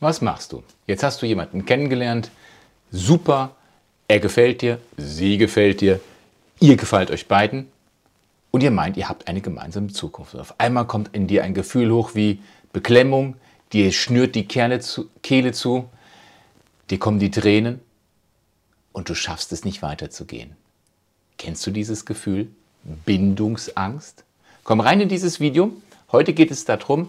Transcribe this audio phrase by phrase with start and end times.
[0.00, 0.62] Was machst du?
[0.86, 2.30] Jetzt hast du jemanden kennengelernt,
[2.90, 3.56] super,
[4.08, 6.00] er gefällt dir, sie gefällt dir,
[6.60, 7.68] ihr gefällt euch beiden
[8.50, 10.36] und ihr meint, ihr habt eine gemeinsame Zukunft.
[10.36, 12.40] Auf einmal kommt in dir ein Gefühl hoch wie
[12.72, 13.36] Beklemmung,
[13.72, 15.88] dir schnürt die Kehle zu, Kehle zu,
[16.90, 17.80] dir kommen die Tränen
[18.92, 20.56] und du schaffst es nicht weiterzugehen.
[21.38, 22.48] Kennst du dieses Gefühl?
[23.04, 24.24] Bindungsangst?
[24.62, 25.72] Komm rein in dieses Video.
[26.12, 27.08] Heute geht es darum,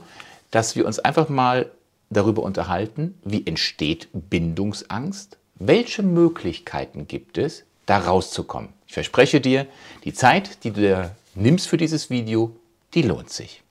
[0.52, 1.70] dass wir uns einfach mal
[2.10, 8.70] darüber unterhalten, wie entsteht Bindungsangst, welche Möglichkeiten gibt es, da rauszukommen.
[8.88, 9.68] Ich verspreche dir,
[10.04, 12.56] die Zeit, die du dir nimmst für dieses Video,
[12.94, 13.64] die lohnt sich.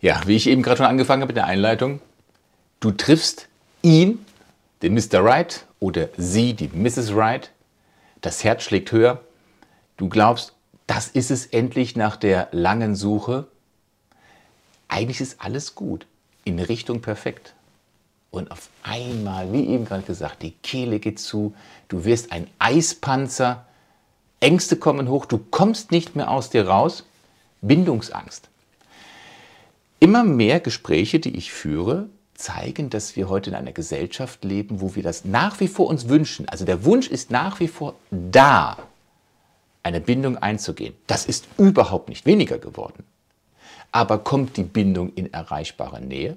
[0.00, 2.00] Ja, wie ich eben gerade schon angefangen habe mit der Einleitung,
[2.80, 3.48] du triffst
[3.82, 4.24] ihn,
[4.82, 5.22] den Mr.
[5.22, 7.14] Right, oder sie, die Mrs.
[7.14, 7.50] Right.
[8.20, 9.20] Das Herz schlägt höher.
[10.00, 10.54] Du glaubst,
[10.86, 13.48] das ist es endlich nach der langen Suche.
[14.88, 16.06] Eigentlich ist alles gut,
[16.42, 17.52] in Richtung perfekt.
[18.30, 21.54] Und auf einmal, wie eben gerade gesagt, die Kehle geht zu,
[21.88, 23.66] du wirst ein Eispanzer,
[24.40, 27.04] Ängste kommen hoch, du kommst nicht mehr aus dir raus,
[27.60, 28.48] Bindungsangst.
[29.98, 34.94] Immer mehr Gespräche, die ich führe, zeigen, dass wir heute in einer Gesellschaft leben, wo
[34.94, 36.48] wir das nach wie vor uns wünschen.
[36.48, 38.78] Also der Wunsch ist nach wie vor da,
[39.82, 40.94] eine Bindung einzugehen.
[41.06, 43.04] Das ist überhaupt nicht weniger geworden.
[43.92, 46.36] Aber kommt die Bindung in erreichbare Nähe,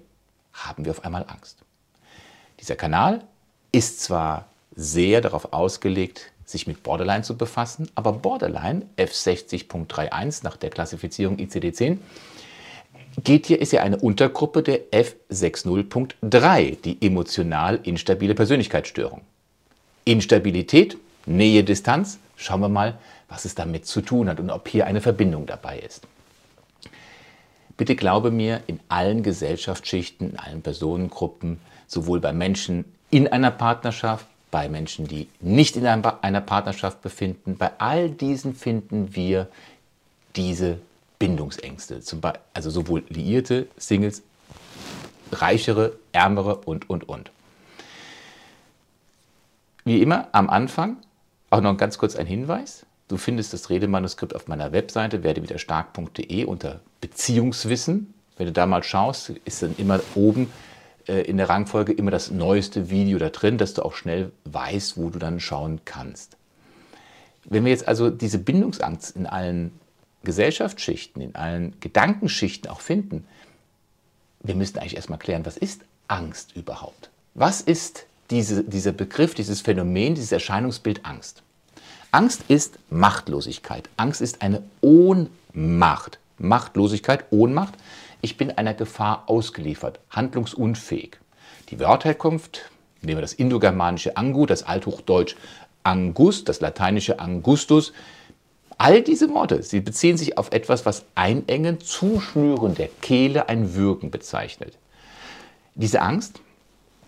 [0.54, 1.58] haben wir auf einmal Angst.
[2.60, 3.24] Dieser Kanal
[3.72, 10.70] ist zwar sehr darauf ausgelegt, sich mit Borderline zu befassen, aber Borderline F60.31 nach der
[10.70, 11.98] Klassifizierung ICD-10
[13.24, 19.22] geht hier, ist ja eine Untergruppe der F60.3, die emotional instabile Persönlichkeitsstörung.
[20.06, 22.98] Instabilität, Nähe, Distanz, schauen wir mal,
[23.30, 26.08] was es damit zu tun hat und ob hier eine Verbindung dabei ist.
[27.78, 34.28] Bitte glaube mir, in allen Gesellschaftsschichten, in allen Personengruppen, sowohl bei Menschen in einer Partnerschaft,
[34.52, 39.48] bei Menschen, die nicht in einer Partnerschaft befinden, bei all diesen finden wir
[40.36, 40.78] diese
[41.18, 42.02] Bindungsängste.
[42.54, 44.22] also sowohl Liierte, Singles,
[45.32, 47.32] Reichere, Ärmere und, und, und.
[49.86, 50.98] Wie immer am Anfang
[51.54, 52.86] auch noch ganz kurz ein Hinweis.
[53.08, 58.14] Du findest das Redemanuskript auf meiner Webseite werdewiderstark.de unter Beziehungswissen.
[58.38, 60.52] Wenn du da mal schaust, ist dann immer oben
[61.08, 64.98] äh, in der Rangfolge immer das neueste Video da drin, dass du auch schnell weißt,
[64.98, 66.38] wo du dann schauen kannst.
[67.46, 69.72] Wenn wir jetzt also diese Bindungsangst in allen
[70.24, 73.28] Gesellschaftsschichten, in allen Gedankenschichten auch finden,
[74.42, 77.12] wir müssen eigentlich erstmal klären, was ist Angst überhaupt?
[77.36, 81.43] Was ist diese, dieser Begriff, dieses Phänomen, dieses Erscheinungsbild Angst?
[82.14, 83.90] Angst ist Machtlosigkeit.
[83.98, 86.20] Angst ist eine Ohnmacht.
[86.38, 87.74] Machtlosigkeit, Ohnmacht.
[88.22, 91.18] Ich bin einer Gefahr ausgeliefert, handlungsunfähig.
[91.70, 92.70] Die Wortherkunft,
[93.02, 95.36] nehmen wir das indogermanische Angu, das althochdeutsch
[95.82, 97.94] Angus, das lateinische Angustus,
[98.78, 104.12] All diese Worte, sie beziehen sich auf etwas, was Einengen, Zuschnüren der Kehle, ein Wirken
[104.12, 104.78] bezeichnet.
[105.76, 106.42] Diese Angst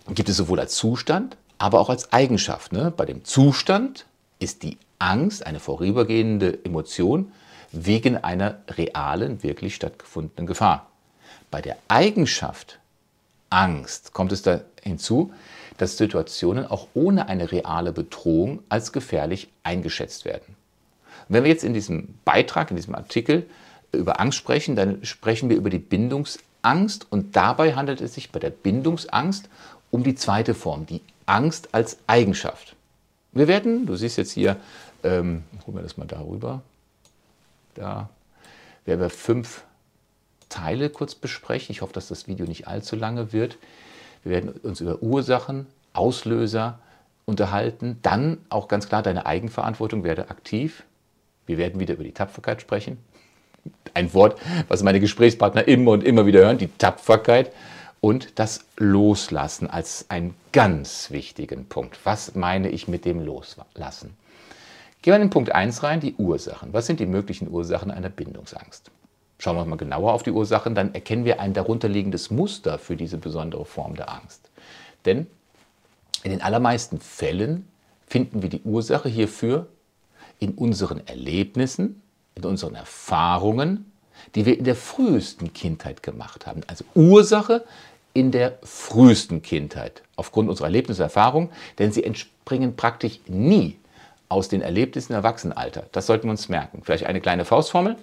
[0.08, 2.72] gibt es sowohl als Zustand, aber auch als Eigenschaft.
[2.72, 2.92] Ne?
[2.96, 4.06] Bei dem Zustand
[4.38, 7.32] ist die Angst eine vorübergehende Emotion
[7.72, 10.90] wegen einer realen, wirklich stattgefundenen Gefahr.
[11.50, 12.78] Bei der Eigenschaft
[13.50, 15.32] Angst kommt es da hinzu,
[15.78, 20.56] dass Situationen auch ohne eine reale Bedrohung als gefährlich eingeschätzt werden.
[21.28, 23.46] Wenn wir jetzt in diesem Beitrag, in diesem Artikel
[23.92, 28.38] über Angst sprechen, dann sprechen wir über die Bindungsangst und dabei handelt es sich bei
[28.38, 29.48] der Bindungsangst
[29.90, 32.74] um die zweite Form, die Angst als Eigenschaft.
[33.32, 34.56] Wir werden, du siehst jetzt hier,
[35.06, 36.62] ähm, holen wir das mal darüber,
[37.74, 38.08] da
[38.84, 39.64] werden wir fünf
[40.48, 41.72] Teile kurz besprechen.
[41.72, 43.58] Ich hoffe, dass das Video nicht allzu lange wird.
[44.22, 46.78] Wir werden uns über Ursachen, Auslöser
[47.24, 47.98] unterhalten.
[48.02, 50.84] Dann auch ganz klar deine Eigenverantwortung, werde aktiv.
[51.46, 52.98] Wir werden wieder über die Tapferkeit sprechen.
[53.94, 57.52] Ein Wort, was meine Gesprächspartner immer und immer wieder hören, die Tapferkeit
[58.00, 61.98] und das Loslassen als einen ganz wichtigen Punkt.
[62.04, 64.16] Was meine ich mit dem Loslassen?
[65.06, 66.72] Gehen wir in Punkt 1 rein, die Ursachen.
[66.72, 68.90] Was sind die möglichen Ursachen einer Bindungsangst?
[69.38, 73.16] Schauen wir mal genauer auf die Ursachen, dann erkennen wir ein darunterliegendes Muster für diese
[73.16, 74.50] besondere Form der Angst.
[75.04, 75.28] Denn
[76.24, 77.68] in den allermeisten Fällen
[78.08, 79.68] finden wir die Ursache hierfür
[80.40, 82.02] in unseren Erlebnissen,
[82.34, 83.92] in unseren Erfahrungen,
[84.34, 86.62] die wir in der frühesten Kindheit gemacht haben.
[86.66, 87.64] Also Ursache
[88.12, 93.78] in der frühesten Kindheit aufgrund unserer Erlebnisse und Erfahrungen, denn sie entspringen praktisch nie
[94.28, 95.84] aus den Erlebnissen im Erwachsenenalter.
[95.92, 96.82] Das sollten wir uns merken.
[96.82, 97.96] Vielleicht eine kleine Faustformel.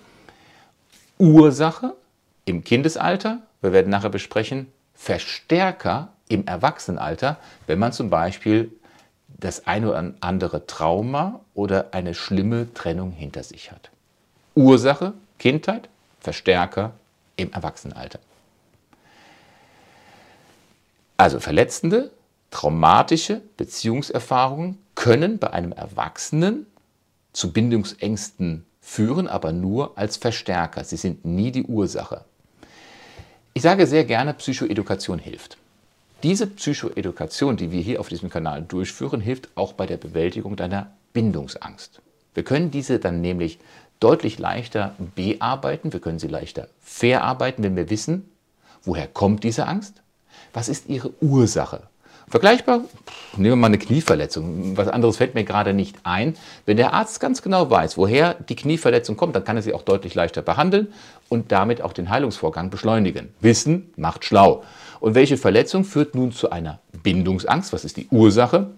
[1.20, 1.96] Ursache
[2.46, 7.38] im Kindesalter, wir werden nachher besprechen, Verstärker im Erwachsenenalter,
[7.68, 8.72] wenn man zum Beispiel
[9.28, 13.90] das eine oder andere Trauma oder eine schlimme Trennung hinter sich hat.
[14.56, 15.90] Ursache Kindheit,
[16.20, 16.94] Verstärker
[17.36, 18.20] im Erwachsenenalter.
[21.18, 22.12] Also verletzende,
[22.52, 26.66] traumatische Beziehungserfahrungen können bei einem Erwachsenen
[27.34, 30.84] zu Bindungsängsten führen, aber nur als Verstärker.
[30.84, 32.26] Sie sind nie die Ursache.
[33.54, 35.58] Ich sage sehr gerne, Psychoedukation hilft.
[36.24, 40.92] Diese Psychoedukation, die wir hier auf diesem Kanal durchführen, hilft auch bei der Bewältigung deiner
[41.14, 42.02] Bindungsangst.
[42.34, 43.60] Wir können diese dann nämlich
[44.00, 48.30] deutlich leichter bearbeiten, wir können sie leichter verarbeiten, wenn wir wissen,
[48.84, 50.02] woher kommt diese Angst,
[50.52, 51.84] was ist ihre Ursache.
[52.34, 52.82] Vergleichbar,
[53.38, 54.76] nehmen wir mal eine Knieverletzung.
[54.76, 56.36] Was anderes fällt mir gerade nicht ein.
[56.66, 59.84] Wenn der Arzt ganz genau weiß, woher die Knieverletzung kommt, dann kann er sie auch
[59.84, 60.92] deutlich leichter behandeln
[61.30, 63.32] und damit auch den Heilungsvorgang beschleunigen.
[63.40, 64.64] Wissen macht schlau.
[65.00, 67.72] Und welche Verletzung führt nun zu einer Bindungsangst?
[67.72, 68.72] Was ist die Ursache?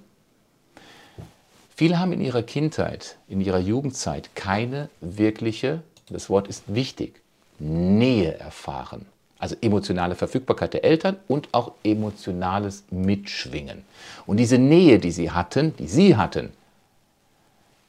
[1.77, 7.21] Viele haben in ihrer Kindheit, in ihrer Jugendzeit keine wirkliche, das Wort ist wichtig,
[7.57, 9.05] Nähe erfahren.
[9.37, 13.83] Also emotionale Verfügbarkeit der Eltern und auch emotionales Mitschwingen.
[14.25, 16.51] Und diese Nähe, die sie hatten, die sie hatten,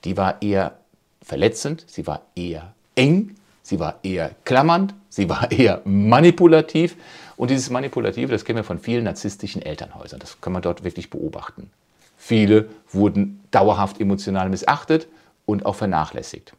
[0.04, 0.78] die war eher
[1.22, 6.96] verletzend, sie war eher eng, sie war eher klammernd, sie war eher manipulativ
[7.37, 10.20] und dieses Manipulative, das kennen wir von vielen narzisstischen Elternhäusern.
[10.20, 11.70] Das kann man dort wirklich beobachten.
[12.16, 15.06] Viele wurden dauerhaft emotional missachtet
[15.44, 16.54] und auch vernachlässigt.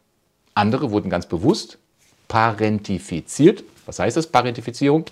[0.54, 1.78] Andere wurden ganz bewusst
[2.28, 3.64] parentifiziert.
[3.86, 5.06] Was heißt das, Parentifizierung?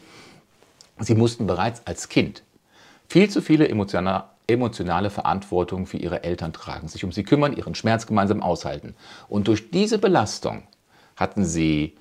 [1.00, 2.44] Sie mussten bereits als Kind
[3.07, 8.07] viel zu viele emotionale Verantwortung für ihre Eltern tragen, sich um sie kümmern, ihren Schmerz
[8.07, 8.95] gemeinsam aushalten.
[9.27, 10.63] Und durch diese Belastung
[11.15, 11.95] hatten sie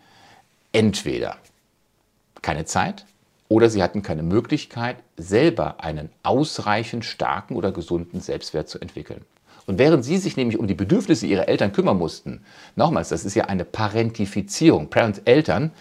[0.73, 1.37] entweder
[2.43, 3.05] keine Zeit,
[3.49, 9.25] oder sie hatten keine Möglichkeit, selber einen ausreichend starken oder gesunden Selbstwert zu entwickeln.
[9.67, 12.41] Und während sie sich nämlich um die Bedürfnisse ihrer Eltern kümmern mussten,
[12.77, 15.73] nochmals, das ist ja eine Parentifizierung, Parent-Eltern,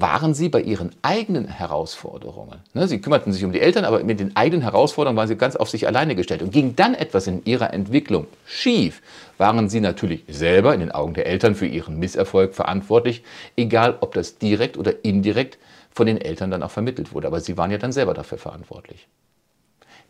[0.00, 2.58] waren sie bei ihren eigenen Herausforderungen.
[2.72, 5.56] Ne, sie kümmerten sich um die Eltern, aber mit den eigenen Herausforderungen waren sie ganz
[5.56, 6.42] auf sich alleine gestellt.
[6.42, 9.02] Und ging dann etwas in ihrer Entwicklung schief,
[9.38, 13.22] waren sie natürlich selber in den Augen der Eltern für ihren Misserfolg verantwortlich,
[13.56, 15.58] egal ob das direkt oder indirekt
[15.92, 17.26] von den Eltern dann auch vermittelt wurde.
[17.26, 19.06] Aber sie waren ja dann selber dafür verantwortlich.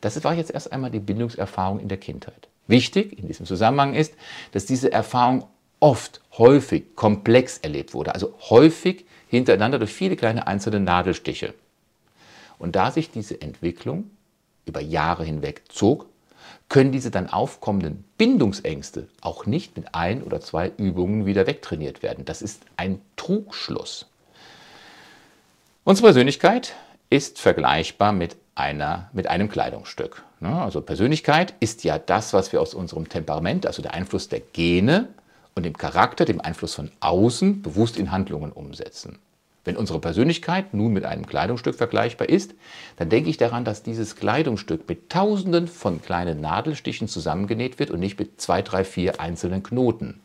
[0.04, 2.48] Das war jetzt erst einmal die Bindungserfahrung in der Kindheit.
[2.66, 4.12] Wichtig in diesem Zusammenhang ist,
[4.52, 5.48] dass diese Erfahrung
[5.80, 8.14] oft, häufig, komplex erlebt wurde.
[8.14, 11.54] Also häufig hintereinander durch viele kleine einzelne Nadelstiche.
[12.58, 14.10] Und da sich diese Entwicklung
[14.66, 16.06] über Jahre hinweg zog,
[16.68, 22.26] können diese dann aufkommenden Bindungsängste auch nicht mit ein oder zwei Übungen wieder wegtrainiert werden.
[22.26, 24.06] Das ist ein Trugschluss.
[25.82, 26.74] Unsere Persönlichkeit
[27.08, 30.22] ist vergleichbar mit, einer, mit einem Kleidungsstück.
[30.40, 30.54] Ne?
[30.60, 35.08] Also Persönlichkeit ist ja das, was wir aus unserem Temperament, also der Einfluss der Gene
[35.54, 39.18] und dem Charakter, dem Einfluss von außen, bewusst in Handlungen umsetzen.
[39.64, 42.54] Wenn unsere Persönlichkeit nun mit einem Kleidungsstück vergleichbar ist,
[42.96, 48.00] dann denke ich daran, dass dieses Kleidungsstück mit tausenden von kleinen Nadelstichen zusammengenäht wird und
[48.00, 50.20] nicht mit zwei, drei, vier einzelnen Knoten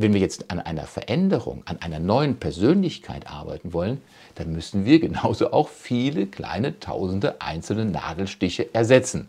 [0.00, 4.00] wenn wir jetzt an einer Veränderung, an einer neuen Persönlichkeit arbeiten wollen,
[4.36, 9.28] dann müssen wir genauso auch viele kleine tausende einzelne Nadelstiche ersetzen.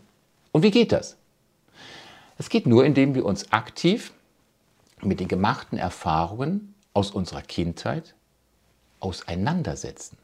[0.52, 1.16] Und wie geht das?
[2.38, 4.12] Es geht nur, indem wir uns aktiv
[5.02, 8.14] mit den gemachten Erfahrungen aus unserer Kindheit
[9.00, 10.18] auseinandersetzen.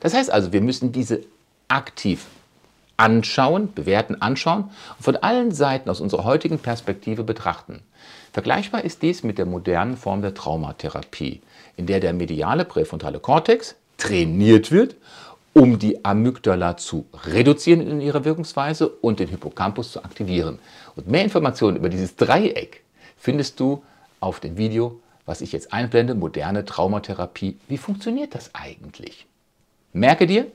[0.00, 1.20] Das heißt also, wir müssen diese
[1.68, 2.26] aktiv
[2.96, 7.82] anschauen, bewerten, anschauen und von allen Seiten aus unserer heutigen Perspektive betrachten.
[8.36, 11.40] Vergleichbar ist dies mit der modernen Form der Traumatherapie,
[11.78, 14.94] in der der mediale präfrontale Kortex trainiert wird,
[15.54, 20.58] um die Amygdala zu reduzieren in ihrer Wirkungsweise und den Hippocampus zu aktivieren.
[20.96, 22.82] Und mehr Informationen über dieses Dreieck
[23.16, 23.82] findest du
[24.20, 27.56] auf dem Video, was ich jetzt einblende, moderne Traumatherapie.
[27.68, 29.24] Wie funktioniert das eigentlich?
[29.94, 30.46] Merke dir,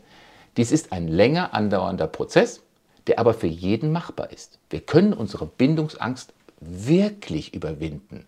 [0.55, 2.61] dies ist ein länger andauernder Prozess,
[3.07, 4.59] der aber für jeden machbar ist.
[4.69, 6.31] Wir können unsere Bindungsangst
[6.61, 8.25] wirklich überwinden.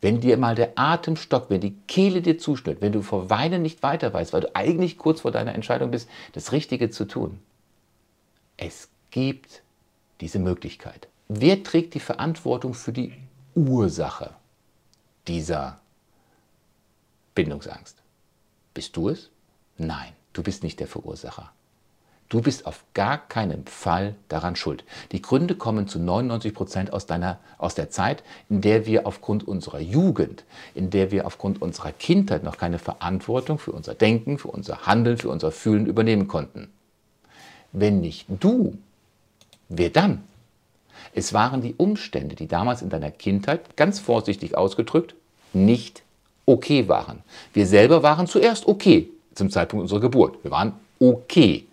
[0.00, 3.60] Wenn dir mal der Atem stockt, wenn die Kehle dir zuschnürt, wenn du vor Weinen
[3.60, 7.38] nicht weiter weißt, weil du eigentlich kurz vor deiner Entscheidung bist, das Richtige zu tun.
[8.56, 9.62] Es gibt
[10.20, 11.08] diese Möglichkeit.
[11.28, 13.12] Wer trägt die Verantwortung für die
[13.54, 14.34] Ursache
[15.28, 15.80] dieser
[17.34, 18.02] Bindungsangst?
[18.72, 19.30] Bist du es?
[19.76, 20.12] Nein.
[20.32, 21.52] Du bist nicht der Verursacher.
[22.30, 24.84] Du bist auf gar keinen Fall daran schuld.
[25.10, 27.06] Die Gründe kommen zu 99 Prozent aus,
[27.58, 30.44] aus der Zeit, in der wir aufgrund unserer Jugend,
[30.76, 35.18] in der wir aufgrund unserer Kindheit noch keine Verantwortung für unser Denken, für unser Handeln,
[35.18, 36.70] für unser Fühlen übernehmen konnten.
[37.72, 38.78] Wenn nicht du,
[39.68, 40.22] wer dann?
[41.12, 45.16] Es waren die Umstände, die damals in deiner Kindheit, ganz vorsichtig ausgedrückt,
[45.52, 46.02] nicht
[46.46, 47.24] okay waren.
[47.52, 50.38] Wir selber waren zuerst okay zum Zeitpunkt unserer Geburt.
[50.44, 51.66] Wir waren okay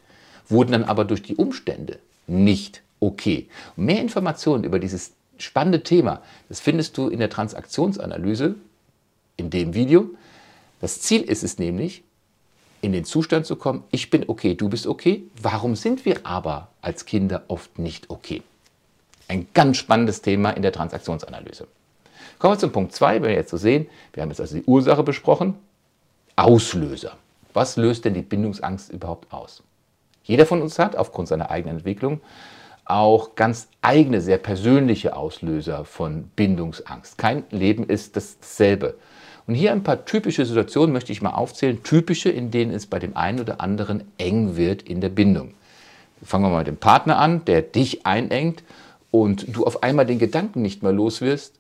[0.50, 3.48] wurden dann aber durch die Umstände nicht okay.
[3.76, 8.56] mehr Informationen über dieses spannende Thema, das findest du in der Transaktionsanalyse
[9.38, 10.10] in dem Video.
[10.82, 12.04] Das Ziel ist es nämlich,
[12.82, 15.24] in den Zustand zu kommen, ich bin okay, du bist okay.
[15.42, 18.44] Warum sind wir aber als Kinder oft nicht okay?
[19.28, 21.68] Ein ganz spannendes Thema in der Transaktionsanalyse.
[22.40, 24.64] Kommen wir zum Punkt 2, wenn wir jetzt so sehen, wir haben jetzt also die
[24.66, 25.56] Ursache besprochen,
[26.36, 27.18] Auslöser.
[27.54, 29.64] Was löst denn die Bindungsangst überhaupt aus?
[30.28, 32.20] Jeder von uns hat aufgrund seiner eigenen Entwicklung
[32.84, 37.18] auch ganz eigene, sehr persönliche Auslöser von Bindungsangst.
[37.18, 38.96] Kein Leben ist dasselbe.
[39.46, 43.00] Und hier ein paar typische Situationen möchte ich mal aufzählen, typische, in denen es bei
[43.00, 45.54] dem einen oder anderen eng wird in der Bindung.
[46.22, 48.64] Fangen wir mal mit dem Partner an, der dich einengt
[49.12, 51.56] und du auf einmal den Gedanken nicht mehr los wirst,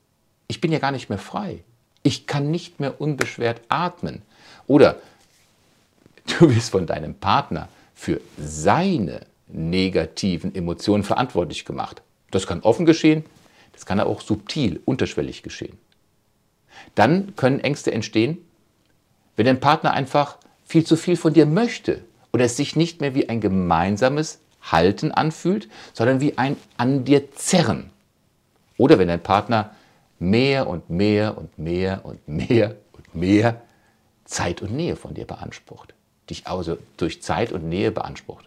[0.49, 1.63] ich bin ja gar nicht mehr frei.
[2.03, 4.21] Ich kann nicht mehr unbeschwert atmen.
[4.65, 4.97] Oder
[6.39, 12.03] du wirst von deinem Partner für seine negativen Emotionen verantwortlich gemacht.
[12.29, 13.25] Das kann offen geschehen,
[13.73, 15.79] das kann auch subtil, unterschwellig geschehen.
[16.93, 18.37] Dann können Ängste entstehen,
[19.35, 23.15] wenn dein Partner einfach viel zu viel von dir möchte oder es sich nicht mehr
[23.15, 27.89] wie ein gemeinsames Halten anfühlt, sondern wie ein an dir zerren.
[28.77, 29.75] Oder wenn dein Partner
[30.19, 33.61] mehr und mehr und mehr und mehr und mehr
[34.25, 35.96] Zeit und Nähe von dir beansprucht
[36.29, 38.45] dich also durch Zeit und Nähe beansprucht,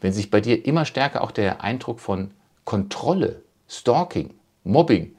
[0.00, 2.30] wenn sich bei dir immer stärker auch der Eindruck von
[2.64, 4.30] Kontrolle, Stalking,
[4.64, 5.14] Mobbing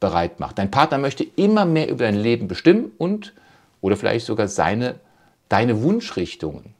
[0.00, 3.32] bereit macht, dein Partner möchte immer mehr über dein Leben bestimmen und
[3.80, 4.96] oder vielleicht sogar seine,
[5.48, 6.74] deine Wunschrichtungen,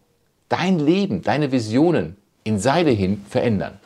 [0.48, 3.78] dein Leben, deine Visionen in Seile hin verändern.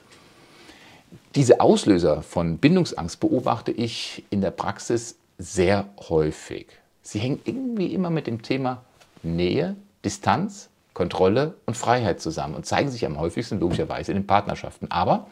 [1.34, 6.66] Diese Auslöser von Bindungsangst beobachte ich in der Praxis sehr häufig.
[7.02, 8.82] Sie hängen irgendwie immer mit dem Thema
[9.22, 14.90] Nähe, Distanz, Kontrolle und Freiheit zusammen und zeigen sich am häufigsten logischerweise in den Partnerschaften.
[14.90, 15.28] Aber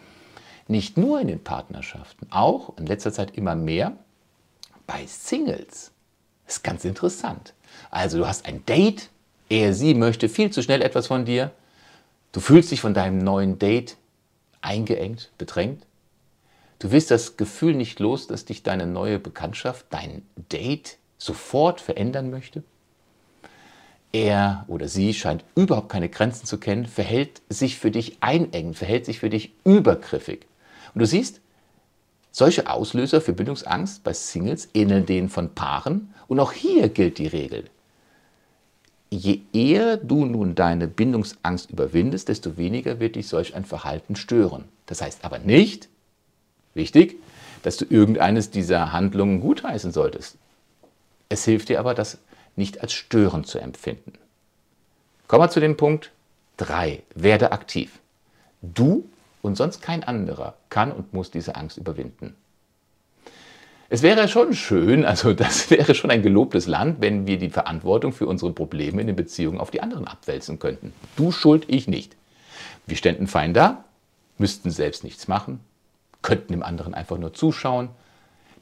[0.66, 3.96] nicht nur in den Partnerschaften, auch in letzter Zeit immer mehr
[4.86, 5.92] bei Singles.
[6.46, 7.54] Das ist ganz interessant.
[7.90, 9.10] Also du hast ein Date,
[9.48, 11.50] er, sie möchte viel zu schnell etwas von dir.
[12.32, 13.96] Du fühlst dich von deinem neuen Date
[14.60, 15.84] eingeengt, bedrängt.
[16.78, 20.22] Du wirst das Gefühl nicht los, dass dich deine neue Bekanntschaft, dein
[20.52, 22.62] Date sofort verändern möchte.
[24.12, 29.04] Er oder sie scheint überhaupt keine Grenzen zu kennen, verhält sich für dich einengend, verhält
[29.04, 30.46] sich für dich übergriffig.
[30.94, 31.40] Und du siehst,
[32.30, 36.14] solche Auslöser für Bindungsangst bei Singles ähneln denen von Paaren.
[36.26, 37.64] Und auch hier gilt die Regel.
[39.10, 44.64] Je eher du nun deine Bindungsangst überwindest, desto weniger wird dich solch ein Verhalten stören.
[44.86, 45.88] Das heißt aber nicht,
[46.74, 47.16] wichtig,
[47.62, 50.36] dass du irgendeines dieser Handlungen gutheißen solltest.
[51.30, 52.18] Es hilft dir aber, das
[52.58, 54.12] nicht als störend zu empfinden.
[55.26, 56.10] Kommen wir zu dem Punkt
[56.58, 57.02] 3.
[57.14, 57.98] Werde aktiv.
[58.60, 59.08] Du
[59.40, 62.34] und sonst kein anderer kann und muss diese Angst überwinden.
[63.90, 68.12] Es wäre schon schön, also das wäre schon ein gelobtes Land, wenn wir die Verantwortung
[68.12, 70.92] für unsere Probleme in den Beziehungen auf die anderen abwälzen könnten.
[71.16, 72.16] Du schuld, ich nicht.
[72.86, 73.84] Wir ständen fein da,
[74.36, 75.60] müssten selbst nichts machen,
[76.22, 77.90] könnten dem anderen einfach nur zuschauen.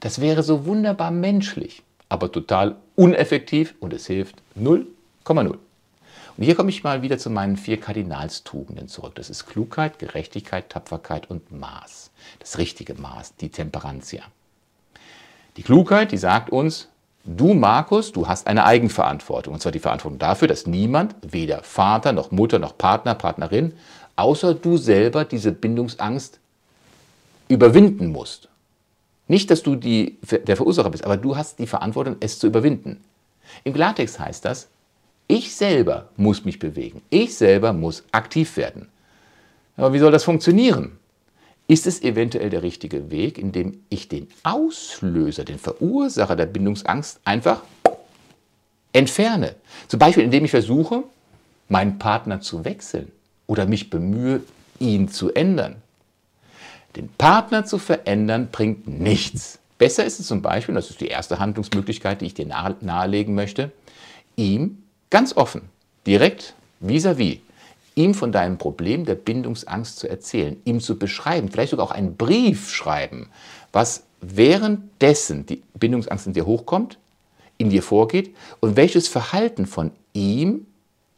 [0.01, 5.59] Das wäre so wunderbar menschlich aber total uneffektiv und es hilft 0,0.
[6.37, 9.15] Und hier komme ich mal wieder zu meinen vier Kardinalstugenden zurück.
[9.15, 12.11] Das ist Klugheit, Gerechtigkeit, Tapferkeit und Maß.
[12.39, 14.23] Das richtige Maß, die Temperantia.
[15.57, 16.89] Die Klugheit, die sagt uns,
[17.25, 19.55] du Markus, du hast eine Eigenverantwortung.
[19.55, 23.73] Und zwar die Verantwortung dafür, dass niemand, weder Vater noch Mutter noch Partner, Partnerin,
[24.17, 26.39] außer du selber diese Bindungsangst
[27.49, 28.49] überwinden musst.
[29.29, 33.03] Nicht, dass du die, der Verursacher bist, aber du hast die Verantwortung, es zu überwinden.
[33.65, 34.69] Im Klartext heißt das,
[35.29, 37.03] ich selber muss mich bewegen.
[37.11, 38.89] Ich selber muss aktiv werden.
[39.77, 40.99] Aber wie soll das funktionieren?
[41.69, 47.63] Ist es eventuell der richtige Weg, indem ich den Auslöser, den Verursacher der Bindungsangst einfach
[48.93, 49.57] entferne?
[49.89, 51.03] Zum Beispiel, indem ich versuche,
[51.69, 53.11] meinen Partner zu wechseln
[53.49, 54.43] oder mich bemühe,
[54.79, 55.83] ihn zu ändern.
[56.97, 59.59] Den Partner zu verändern bringt nichts.
[59.79, 63.71] Besser ist es zum Beispiel, das ist die erste Handlungsmöglichkeit, die ich dir nahelegen möchte,
[64.37, 65.63] ihm ganz offen,
[66.07, 67.41] direkt vis-à-vis, -vis,
[67.95, 72.17] ihm von deinem Problem der Bindungsangst zu erzählen, ihm zu beschreiben, vielleicht sogar auch einen
[72.17, 73.29] Brief schreiben,
[73.73, 76.99] was währenddessen die Bindungsangst in dir hochkommt,
[77.59, 80.67] in dir vorgeht und welches Verhalten von ihm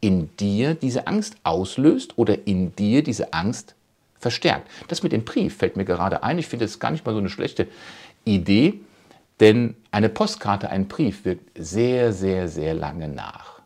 [0.00, 3.74] in dir diese Angst auslöst oder in dir diese Angst
[4.18, 4.68] verstärkt.
[4.88, 6.38] Das mit dem Brief fällt mir gerade ein.
[6.38, 7.68] Ich finde es gar nicht mal so eine schlechte
[8.24, 8.80] Idee,
[9.40, 13.60] denn eine Postkarte, ein Brief wirkt sehr, sehr, sehr lange nach.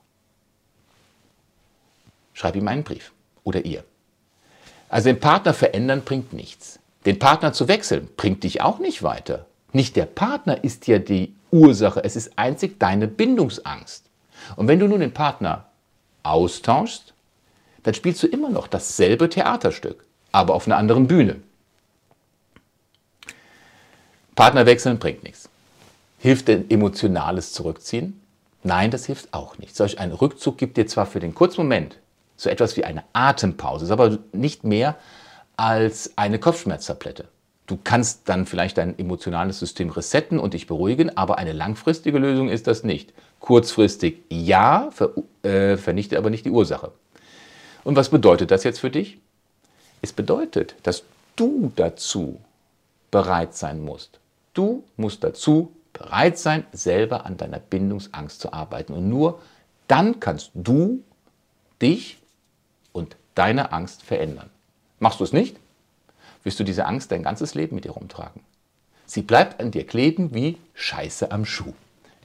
[2.34, 3.12] Schreib ihm einen Brief
[3.44, 3.84] oder ihr.
[4.88, 6.78] Also den Partner verändern bringt nichts.
[7.06, 9.46] Den Partner zu wechseln bringt dich auch nicht weiter.
[9.72, 14.04] Nicht der Partner ist ja die Ursache, es ist einzig deine Bindungsangst.
[14.56, 15.66] Und wenn du nun den Partner
[16.22, 17.14] austauschst,
[17.82, 21.36] dann spielst du immer noch dasselbe Theaterstück, aber auf einer anderen Bühne.
[24.34, 25.48] Partner wechseln bringt nichts.
[26.18, 28.20] Hilft denn emotionales Zurückziehen?
[28.62, 29.76] Nein, das hilft auch nicht.
[29.76, 31.98] Solch ein Rückzug gibt dir zwar für den kurzen Moment
[32.36, 34.96] so etwas wie eine Atempause, ist aber nicht mehr
[35.56, 37.28] als eine Kopfschmerztablette.
[37.66, 42.48] Du kannst dann vielleicht dein emotionales System resetten und dich beruhigen, aber eine langfristige Lösung
[42.48, 43.12] ist das nicht.
[43.38, 45.10] Kurzfristig ja, ver,
[45.42, 46.92] äh, vernichtet aber nicht die Ursache.
[47.84, 49.18] Und was bedeutet das jetzt für dich?
[50.02, 51.04] Es bedeutet, dass
[51.36, 52.40] du dazu
[53.10, 54.18] bereit sein musst.
[54.52, 58.92] Du musst dazu bereit sein, selber an deiner Bindungsangst zu arbeiten.
[58.92, 59.40] Und nur
[59.88, 61.02] dann kannst du
[61.80, 62.18] dich
[62.92, 64.50] und deine Angst verändern.
[64.98, 65.56] Machst du es nicht,
[66.42, 68.42] wirst du diese Angst dein ganzes Leben mit dir rumtragen.
[69.06, 71.74] Sie bleibt an dir kleben wie Scheiße am Schuh.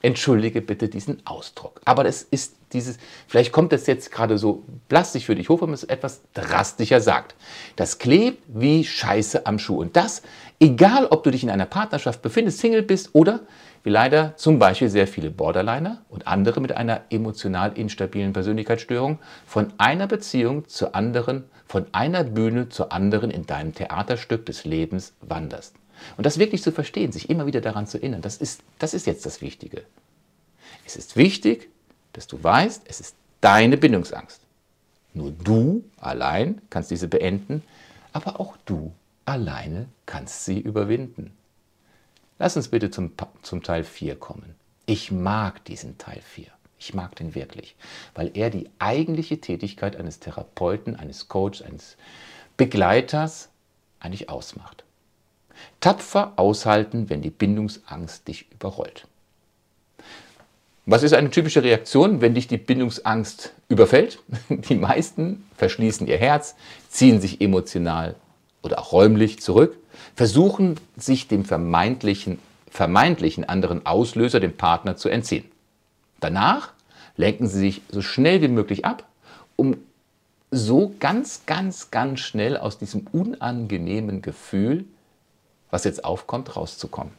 [0.07, 1.81] Entschuldige bitte diesen Ausdruck.
[1.83, 2.97] Aber das ist dieses,
[3.27, 7.01] vielleicht kommt das jetzt gerade so plastisch für dich hoch, wenn man es etwas drastischer
[7.01, 7.35] sagt.
[7.75, 9.81] Das klebt wie Scheiße am Schuh.
[9.81, 10.21] Und das,
[10.61, 13.41] egal ob du dich in einer Partnerschaft befindest, Single bist oder
[13.83, 19.73] wie leider zum Beispiel sehr viele Borderliner und andere mit einer emotional instabilen Persönlichkeitsstörung von
[19.77, 25.75] einer Beziehung zur anderen, von einer Bühne zur anderen in deinem Theaterstück des Lebens wanderst.
[26.17, 29.07] Und das wirklich zu verstehen, sich immer wieder daran zu erinnern, das ist, das ist
[29.07, 29.83] jetzt das Wichtige.
[30.85, 31.69] Es ist wichtig,
[32.13, 34.41] dass du weißt, es ist deine Bindungsangst.
[35.13, 37.63] Nur du allein kannst diese beenden,
[38.13, 38.93] aber auch du
[39.25, 41.31] alleine kannst sie überwinden.
[42.39, 44.55] Lass uns bitte zum, zum Teil 4 kommen.
[44.85, 46.45] Ich mag diesen Teil 4.
[46.79, 47.75] Ich mag den wirklich,
[48.13, 51.97] weil er die eigentliche Tätigkeit eines Therapeuten, eines Coaches, eines
[52.55, 53.49] Begleiters
[53.99, 54.83] eigentlich ausmacht.
[55.79, 59.07] Tapfer aushalten, wenn die Bindungsangst dich überrollt.
[60.89, 64.19] Was ist eine typische Reaktion, wenn dich die Bindungsangst überfällt?
[64.49, 66.55] Die meisten verschließen ihr Herz,
[66.89, 68.15] ziehen sich emotional
[68.63, 69.75] oder auch räumlich zurück,
[70.15, 72.39] versuchen sich dem vermeintlichen,
[72.71, 75.43] vermeintlichen anderen Auslöser, dem Partner, zu entziehen.
[76.21, 76.71] Danach
[77.17, 79.03] lenken sie sich so schnell wie möglich ab,
[79.57, 79.75] um
[80.51, 84.85] so ganz, ganz, ganz schnell aus diesem unangenehmen Gefühl
[85.71, 87.13] was jetzt aufkommt, rauszukommen.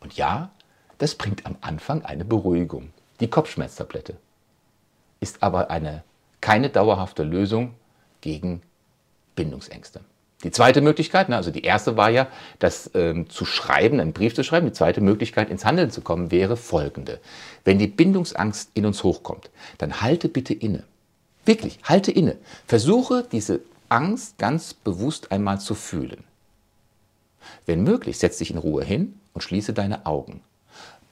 [0.00, 0.50] Und ja,
[0.98, 2.92] das bringt am Anfang eine Beruhigung.
[3.20, 4.16] Die Kopfschmerztablette
[5.20, 6.02] ist aber eine,
[6.40, 7.74] keine dauerhafte Lösung
[8.20, 8.62] gegen
[9.36, 10.00] Bindungsängste.
[10.44, 12.26] Die zweite Möglichkeit, also die erste war ja,
[12.58, 14.66] das ähm, zu schreiben, einen Brief zu schreiben.
[14.66, 17.20] Die zweite Möglichkeit, ins Handeln zu kommen, wäre folgende.
[17.64, 20.82] Wenn die Bindungsangst in uns hochkommt, dann halte bitte inne.
[21.44, 22.36] Wirklich, halte inne.
[22.66, 26.24] Versuche diese Angst ganz bewusst einmal zu fühlen.
[27.66, 30.40] Wenn möglich, setz dich in Ruhe hin und schließe deine Augen.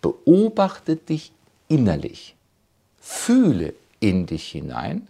[0.03, 1.33] Beobachte dich
[1.69, 2.35] innerlich.
[3.01, 5.09] Fühle in dich hinein,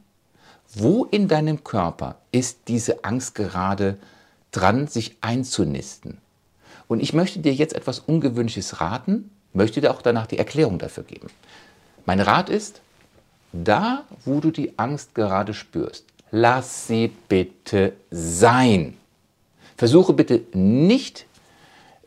[0.74, 3.98] wo in deinem Körper ist diese Angst gerade
[4.52, 6.18] dran, sich einzunisten.
[6.88, 11.04] Und ich möchte dir jetzt etwas Ungewöhnliches raten, möchte dir auch danach die Erklärung dafür
[11.04, 11.28] geben.
[12.04, 12.80] Mein Rat ist,
[13.52, 18.96] da, wo du die Angst gerade spürst, lass sie bitte sein.
[19.80, 21.24] Versuche bitte nicht,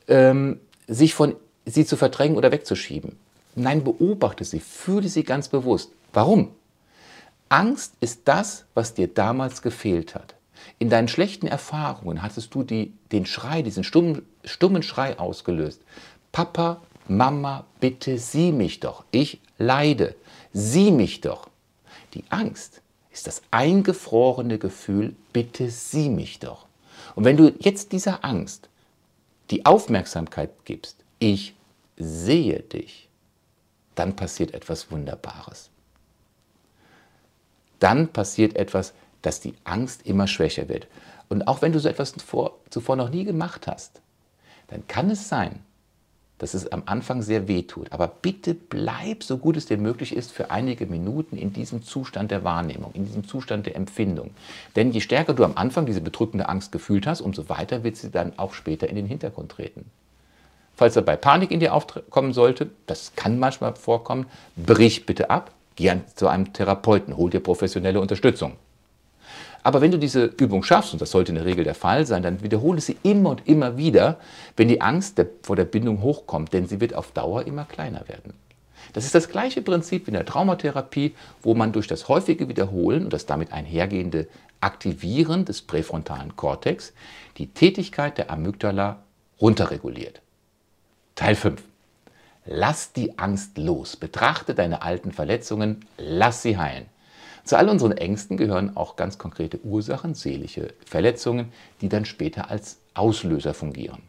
[0.08, 3.18] ähm, sich von sie zu verdrängen oder wegzuschieben.
[3.56, 5.90] Nein, beobachte sie, fühle sie ganz bewusst.
[6.12, 6.52] Warum?
[7.50, 10.36] Angst ist das, was dir damals gefehlt hat.
[10.78, 15.82] In deinen schlechten Erfahrungen hattest du die, den Schrei, diesen stummen, stummen Schrei ausgelöst.
[16.32, 19.04] Papa, Mama, bitte sieh mich doch.
[19.10, 20.14] Ich leide.
[20.54, 21.50] Sieh mich doch.
[22.14, 26.68] Die Angst ist das eingefrorene Gefühl, bitte sieh mich doch.
[27.15, 28.69] Und wenn du jetzt dieser Angst
[29.49, 31.56] die Aufmerksamkeit gibst, ich
[31.97, 33.08] sehe dich,
[33.95, 35.69] dann passiert etwas Wunderbares.
[37.80, 40.88] Dann passiert etwas, dass die Angst immer schwächer wird.
[41.30, 44.02] Und auch wenn du so etwas zuvor, noch nie gemacht hast,
[44.67, 45.63] dann kann es sein,
[46.38, 47.91] dass es am Anfang sehr weh tut.
[47.91, 52.32] Aber bitte bleib, so gut es dir möglich ist, für einige Minuten in diesem Zustand
[52.32, 54.32] der Wahrnehmung, in diesem Zustand der Empfindung.
[54.76, 58.12] Denn je stärker du am Anfang diese bedrückende Angst gefühlt hast, umso weiter wird sie
[58.12, 59.86] dann auch später in den Hintergrund treten.
[60.76, 65.96] Falls dabei Panik in dir aufkommen sollte, das kann manchmal vorkommen, brich bitte ab, geh
[66.15, 68.54] zu einem Therapeuten, hol dir professionelle Unterstützung.
[69.63, 72.21] Aber wenn du diese Übung schaffst, und das sollte in der Regel der Fall sein,
[72.21, 74.19] dann wiederhole sie immer und immer wieder,
[74.58, 78.34] wenn die Angst vor der Bindung hochkommt, denn sie wird auf Dauer immer kleiner werden.
[78.91, 83.06] Das ist das gleiche Prinzip wie in der Traumatherapie, wo man durch das häufige Wiederholen
[83.06, 84.28] und das damit einhergehende
[84.60, 86.93] Aktivieren des präfrontalen Kortex
[87.38, 88.99] die Tätigkeit der Amygdala
[89.41, 90.21] runterreguliert.
[91.15, 91.62] Teil 5.
[92.45, 93.95] Lass die Angst los.
[93.95, 96.86] Betrachte deine alten Verletzungen, lass sie heilen.
[97.44, 101.52] Zu all unseren Ängsten gehören auch ganz konkrete Ursachen, seelische Verletzungen,
[101.82, 104.04] die dann später als Auslöser fungieren.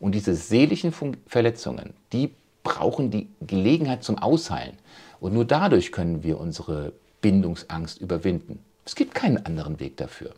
[0.00, 0.92] Und diese seelischen
[1.26, 2.30] Verletzungen, die
[2.62, 4.76] brauchen die Gelegenheit zum Ausheilen.
[5.20, 6.92] Und nur dadurch können wir unsere
[7.22, 8.58] Bindungsangst überwinden.
[8.84, 10.34] Es gibt keinen anderen Weg dafür.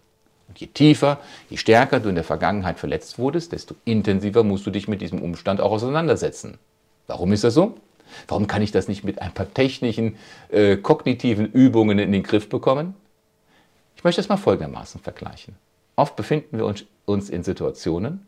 [0.49, 1.19] Und je tiefer,
[1.51, 5.21] je stärker du in der Vergangenheit verletzt wurdest, desto intensiver musst du dich mit diesem
[5.21, 6.59] Umstand auch auseinandersetzen.
[7.09, 7.75] Warum ist das so?
[8.29, 10.16] Warum kann ich das nicht mit ein paar technischen,
[10.49, 12.95] äh, kognitiven Übungen in den Griff bekommen?
[13.97, 15.57] Ich möchte das mal folgendermaßen vergleichen.
[15.97, 16.75] Oft befinden wir
[17.07, 18.27] uns in Situationen,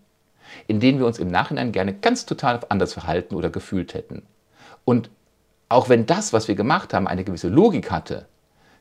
[0.66, 4.22] in denen wir uns im Nachhinein gerne ganz total anders verhalten oder gefühlt hätten.
[4.84, 5.10] Und
[5.68, 8.26] auch wenn das, was wir gemacht haben, eine gewisse Logik hatte,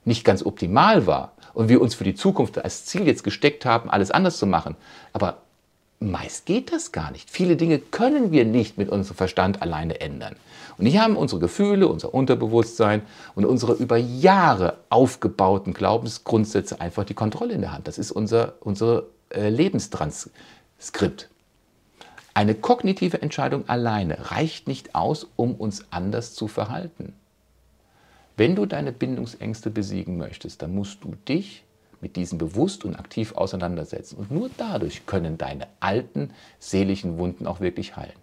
[0.05, 3.89] nicht ganz optimal war und wir uns für die Zukunft als Ziel jetzt gesteckt haben,
[3.89, 4.77] alles anders zu machen,
[5.11, 5.41] aber
[5.99, 7.29] meist geht das gar nicht.
[7.29, 10.35] Viele Dinge können wir nicht mit unserem Verstand alleine ändern.
[10.77, 13.01] Und hier haben unsere Gefühle, unser Unterbewusstsein
[13.33, 17.87] und unsere über Jahre aufgebauten Glaubensgrundsätze einfach die Kontrolle in der Hand.
[17.87, 21.29] Das ist unser, unser äh, Lebenstranskript.
[22.35, 27.13] Eine kognitive Entscheidung alleine reicht nicht aus, um uns anders zu verhalten.
[28.35, 31.63] Wenn du deine Bindungsängste besiegen möchtest, dann musst du dich
[32.01, 34.17] mit diesen bewusst und aktiv auseinandersetzen.
[34.17, 38.17] Und nur dadurch können deine alten seelischen Wunden auch wirklich heilen.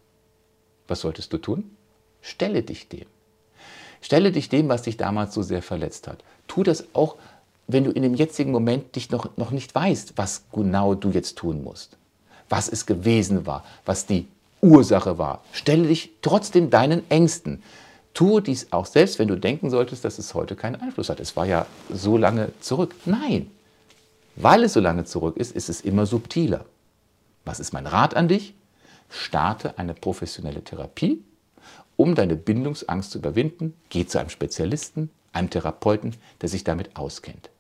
[0.89, 1.77] Was solltest du tun?
[2.21, 3.07] Stelle dich dem.
[4.01, 6.23] Stelle dich dem, was dich damals so sehr verletzt hat.
[6.47, 7.17] Tu das auch,
[7.67, 11.37] wenn du in dem jetzigen Moment dich noch, noch nicht weißt, was genau du jetzt
[11.37, 11.97] tun musst.
[12.49, 14.29] Was es gewesen war, was die
[14.61, 15.43] Ursache war.
[15.53, 17.63] Stelle dich trotzdem deinen Ängsten.
[18.15, 21.21] Tue dies auch selbst, wenn du denken solltest, dass es heute keinen Einfluss hat.
[21.21, 22.95] Es war ja so lange zurück.
[23.05, 23.51] Nein,
[24.37, 26.65] weil es so lange zurück ist, ist es immer subtiler.
[27.45, 28.55] Was ist mein Rat an dich?
[29.09, 31.23] Starte eine professionelle Therapie
[31.97, 37.51] um deine Bindungsangst zu überwinden, geh zu einem Spezialisten, einem Therapeuten, der sich damit auskennt.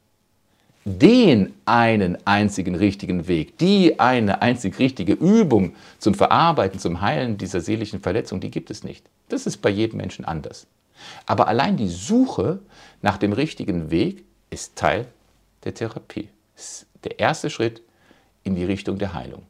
[0.86, 7.60] Den einen einzigen richtigen Weg, die eine einzig richtige Übung zum Verarbeiten, zum Heilen dieser
[7.60, 9.06] seelischen Verletzung, die gibt es nicht.
[9.30, 10.66] Das ist bei jedem Menschen anders.
[11.24, 12.58] Aber allein die Suche
[13.00, 15.06] nach dem richtigen Weg ist Teil
[15.64, 16.28] der Therapie.
[16.56, 17.82] Ist der erste Schritt
[18.42, 19.46] in die Richtung der Heilung.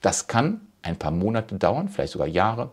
[0.00, 2.70] Das kann ein paar Monate dauern, vielleicht sogar Jahre,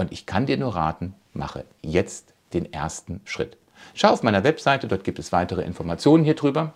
[0.00, 3.58] und ich kann dir nur raten, mache jetzt den ersten Schritt.
[3.92, 6.72] Schau auf meiner Webseite, dort gibt es weitere Informationen hier drüber,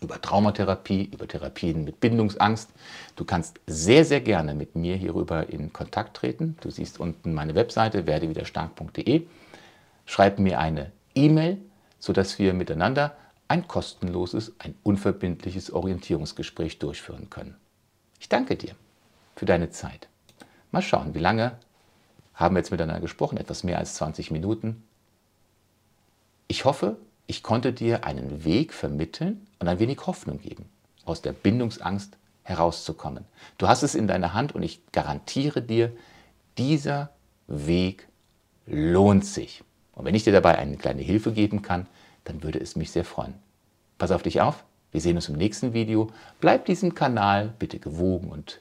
[0.00, 2.68] über Traumatherapie, über Therapien mit Bindungsangst.
[3.14, 6.56] Du kannst sehr, sehr gerne mit mir hierüber in Kontakt treten.
[6.60, 9.22] Du siehst unten meine Webseite werdewiderstark.de.
[10.04, 11.58] Schreib mir eine E-Mail,
[12.00, 13.16] sodass wir miteinander
[13.48, 17.56] ein kostenloses, ein unverbindliches Orientierungsgespräch durchführen können.
[18.20, 18.74] Ich danke dir
[19.36, 20.08] für deine Zeit.
[20.70, 21.58] Mal schauen, wie lange
[22.34, 24.84] haben jetzt miteinander gesprochen, etwas mehr als 20 Minuten.
[26.46, 30.66] Ich hoffe, ich konnte dir einen Weg vermitteln und ein wenig Hoffnung geben,
[31.04, 33.24] aus der Bindungsangst herauszukommen.
[33.58, 35.92] Du hast es in deiner Hand und ich garantiere dir,
[36.56, 37.10] dieser
[37.46, 38.08] Weg
[38.66, 39.62] lohnt sich.
[39.92, 41.86] Und wenn ich dir dabei eine kleine Hilfe geben kann,
[42.28, 43.34] dann würde es mich sehr freuen.
[43.98, 46.10] Pass auf dich auf, wir sehen uns im nächsten Video.
[46.40, 48.60] Bleib diesem Kanal bitte gewogen und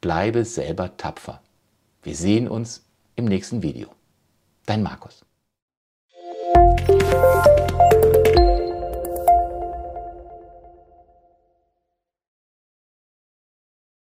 [0.00, 1.40] bleibe selber tapfer.
[2.02, 2.84] Wir sehen uns
[3.16, 3.88] im nächsten Video.
[4.66, 5.24] Dein Markus.